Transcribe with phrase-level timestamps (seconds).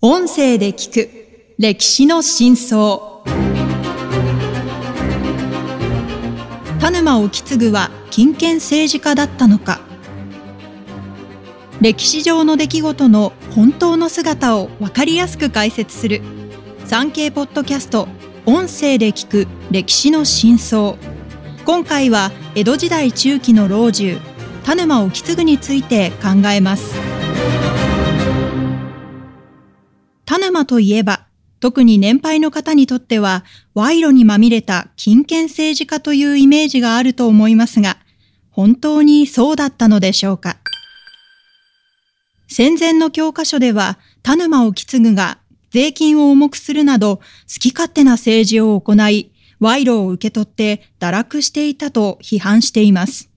[0.00, 1.10] 音声で聞く
[1.58, 3.00] 歴史の真相。
[6.78, 9.80] 田沼意次は金権政治家だったのか。
[11.80, 16.22] 歴史上の出来事の本当の姿を分かりやすく解説する。
[16.84, 18.06] 産経ポッドキャスト。
[18.46, 20.94] 音声で聞く歴史の真相。
[21.66, 24.16] 今回は江戸時代中期の老中
[24.64, 27.07] 田沼意次について考えます。
[30.28, 31.24] 田沼といえば、
[31.58, 37.96] 特に年配の方にとっては、賄賂にまみれた金権政治家というイメージがあると思いますが、
[38.50, 40.58] 本当にそうだったのでしょうか。
[42.46, 45.38] 戦前の教科書では、田沼意次が
[45.70, 47.22] 税金を重くするなど、好
[47.58, 53.30] き勝手な政治を行い、賄賂を受け取って堕落していたと批判しています。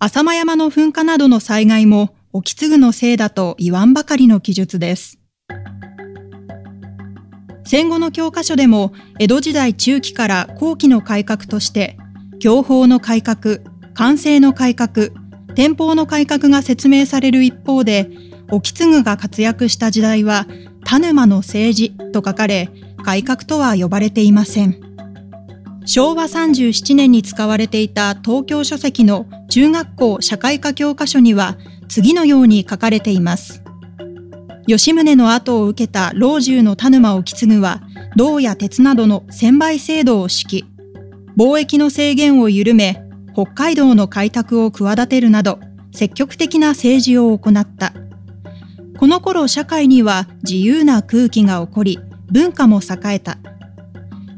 [0.00, 5.20] 浅間山の噴火などの災害も、意次のせいだと言わんばかりの記述です。
[7.68, 11.98] 戦後の教科書でも江戸時代中期から後期の改革として
[12.42, 13.58] 享保の改革、
[13.92, 15.08] 官制の改革、
[15.54, 18.08] 天保の改革が説明される一方で
[18.50, 20.46] 意次が活躍した時代は
[20.86, 22.70] 田沼の政治と書かれ
[23.04, 24.80] 改革とは呼ばれていません。
[25.84, 31.58] 昭和37年に使われていた東京書籍の中学校社会科教科書には
[31.90, 33.57] 次のように書かれています。
[34.68, 37.80] 吉宗の後を受けた老中の田沼意次は、
[38.16, 40.66] 銅や鉄などの専売制度を敷き、
[41.38, 43.02] 貿易の制限を緩め、
[43.32, 45.58] 北海道の開拓を企てるなど、
[45.94, 47.94] 積極的な政治を行った。
[48.98, 51.98] この頃社会には自由な空気が起こり、
[52.30, 53.38] 文化も栄えた。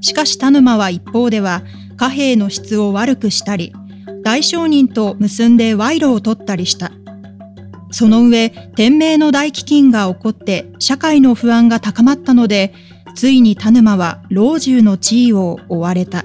[0.01, 1.64] しかし田沼は一方では、
[1.97, 3.73] 貨幣の質を悪くしたり、
[4.23, 6.92] 大商人と結んで賄賂を取ったりした。
[7.91, 12.72] その上、天明の大飢饉が起こって社会の不安が高まったので、
[13.14, 16.24] ついに田沼は老中の地位を追われた。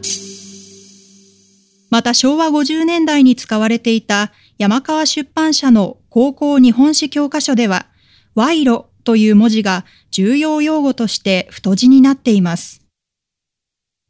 [1.89, 7.87] また昭和50年代に使われていた山川出版社の高校日本史教科書では、
[8.35, 12.81] 賄賂という文字が重要用語として太字になっています。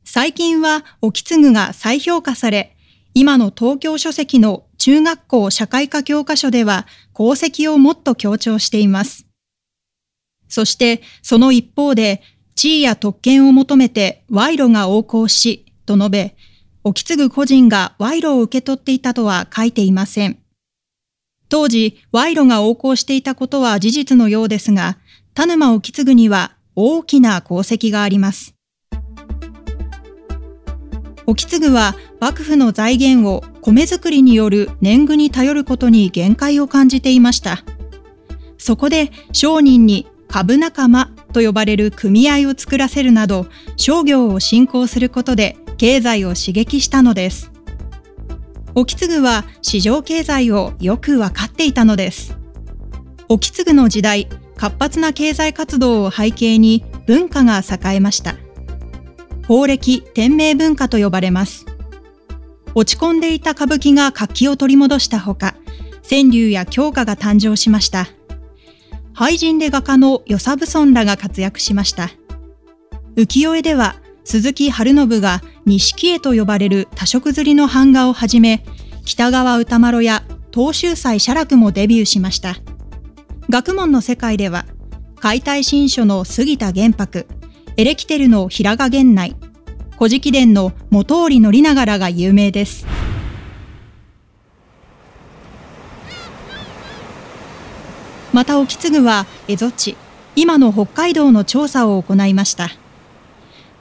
[0.03, 2.75] 最近は、意次が再評価され、
[3.17, 9.25] 今の東京書籍の中学校社会科教科書では功績をもっと強調しています。
[10.49, 12.21] そしてその一方で
[12.55, 16.35] 地位や特権を求めて賄賂が横行し、と述べ、
[16.83, 20.39] 起き継ぐ個人が賄賂を受け取っていたとは書いていません。
[21.47, 24.97] 当時、賄賂が横行していたことは事実のようですが、
[25.33, 28.54] 田沼起継には大きな功績があります。
[31.28, 37.63] 沖継は幕府の財源を米作りによる年貢に頼ることに限界を感じていました。
[38.58, 43.47] そこで商人に株仲間と呼ばれる組合を作らせるなど
[43.78, 47.52] 商業を振興することで経済を刺激したのです。
[48.75, 52.38] 沖継は市場経済をよくわかっていたのです。
[53.30, 58.36] 沖継の時代、活発な経済活動を背景に文化が栄えました。
[59.47, 61.66] 法暦天明文化と呼ばれます。
[62.73, 65.56] 落ち込んでいた歌舞伎が活気を取り戻したほか、
[66.09, 68.07] 川柳や狂歌が誕生しました。
[69.13, 72.11] 俳人で画家の与謝蕪村らが活躍しました。
[73.16, 73.95] 浮世絵では
[74.25, 78.66] 鈴木春信が錦絵と呼ばれる多色刷りの版画をはじめ、
[79.06, 80.23] 北川歌麿や
[80.53, 82.56] 東秀斎写楽もデビューしました。
[83.50, 84.66] 学問の世界では、
[85.19, 87.27] 解体新書の杉田玄白、
[87.78, 89.36] エレキテルの平賀源内、
[89.97, 92.86] 古事記伝の元織宣長が有名です。
[98.31, 99.97] また沖継は蝦夷地、
[100.38, 102.69] 今の北海道の調査を行いました。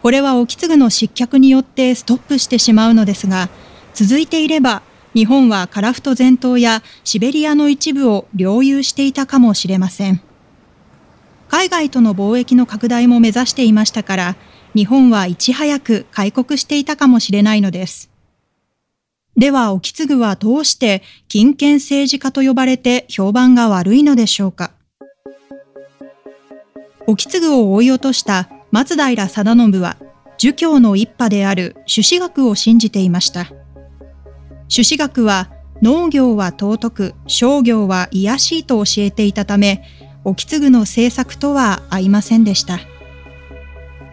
[0.02, 3.48] これは沖継の失脚によってストップしてしまうのですが、
[3.94, 4.82] 続いていれば
[5.14, 10.20] 日本は樺太全島やシベリアの一部を領有していたかもしれません。
[11.56, 14.36] 海外との貿易の拡大も目指していましたから、
[14.74, 18.10] 日本はいち早く開国していたかもしれないのです。
[19.36, 24.72] では、沖継はどうして金権政治家と呼ばれて評判が悪いのでしょうか。
[27.06, 29.96] 沖継を追い落とした松平定信は、
[30.38, 33.46] 儒教の一派である朱子学を信じていました。
[34.66, 35.52] 朱子学は
[35.82, 39.84] 農業は尊く、商業は癒しいと教えていたため、
[40.24, 42.80] 沖継の政策とは合いませんでした。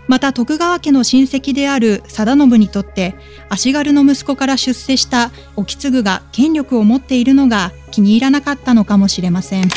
[0.07, 3.15] また徳川家の親戚である貞信にとって
[3.47, 9.69] 足軽の息子から出世した沖継が権力を持っているのが気に入らなかったのかもしれません。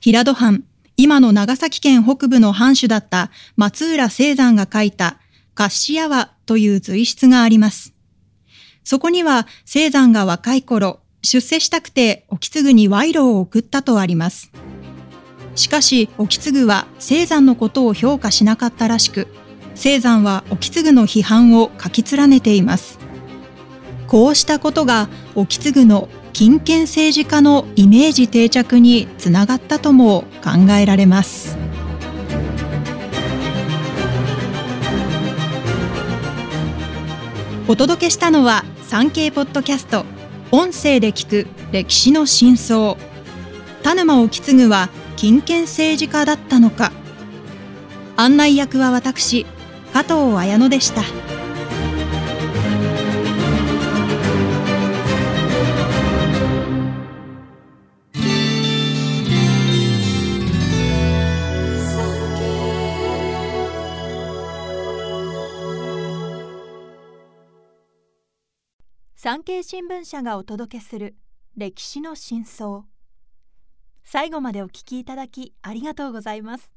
[0.00, 0.64] 平戸藩、
[0.96, 5.18] 今の長崎県北部の藩主だった松浦清山が書いた
[5.54, 7.92] カッシヤワという随筆があります。
[8.82, 14.50] そこには清山が若い頃、出世したくて沖継に賄賂を送ったとあります。
[15.54, 19.28] しかし沖継は清山のことを評価しなかったらしく、
[19.76, 22.98] 清山は沖継の批判を書き連ねています。
[24.08, 31.56] こうしたことが沖継の金権政治家のイメージ定着につながったとも考えられます。
[37.68, 40.04] お届けしたのは産経ポッドキャスト
[40.54, 42.98] 音声で聞く歴史の真相
[43.82, 46.92] 田沼意次は金権政治家だったのか
[48.18, 49.46] 案内役は私
[49.94, 51.31] 加藤綾乃でした。
[69.24, 71.14] 産経新聞社がお届けする
[71.56, 72.86] 歴史の真相。
[74.02, 76.74] 最後までお聞きいただきありがとうございます。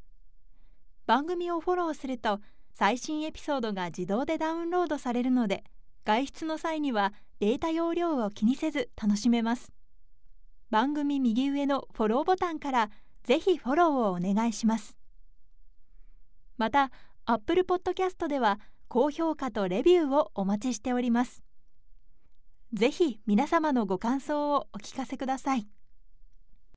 [1.07, 2.39] 番組をフォローすると
[2.75, 5.63] 最新エピソードが自動でダウンロードされるので
[6.05, 9.71] 外出の際にはデータ容量を気にせず楽しめます。
[10.69, 12.91] 番組右上のフォローボタンから
[13.23, 14.95] ぜひフォローをお願いします。
[16.59, 16.91] また
[17.25, 21.44] Apple Podcast では高評価とレビューをお待ちしております。
[22.75, 25.65] ぜひ皆様のご感想をお聞かせください。